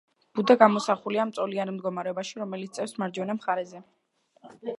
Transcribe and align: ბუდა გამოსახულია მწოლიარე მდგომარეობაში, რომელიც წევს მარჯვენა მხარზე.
ბუდა 0.37 0.53
გამოსახულია 0.61 1.25
მწოლიარე 1.31 1.75
მდგომარეობაში, 1.75 2.35
რომელიც 2.45 2.75
წევს 2.81 2.97
მარჯვენა 3.05 3.37
მხარზე. 3.41 3.85